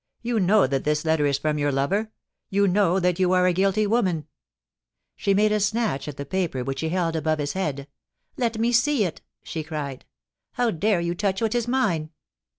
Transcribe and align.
You 0.23 0.39
know 0.39 0.65
that 0.65 0.83
this 0.83 1.05
letter 1.05 1.27
is 1.27 1.37
from 1.37 1.59
your 1.59 1.71
lover. 1.71 2.11
You 2.49 2.67
know 2.67 2.99
that 2.99 3.19
you 3.19 3.33
are 3.33 3.45
a 3.45 3.53
guilty 3.53 3.85
woman!' 3.85 4.25
She 5.15 5.35
made 5.35 5.51
a 5.51 5.59
snatch 5.59 6.07
at 6.07 6.17
the 6.17 6.25
paper 6.25 6.63
which 6.63 6.81
he 6.81 6.89
held 6.89 7.15
above 7.15 7.37
his 7.37 7.53
head. 7.53 7.87
* 8.11 8.25
Let 8.35 8.57
me 8.57 8.71
see 8.71 9.03
it,' 9.05 9.21
she 9.43 9.63
cried. 9.63 10.05
* 10.29 10.51
How 10.53 10.71
dare 10.71 11.01
you 11.01 11.13
touch 11.13 11.39
what 11.39 11.53
is 11.53 11.67
mine 11.67 12.09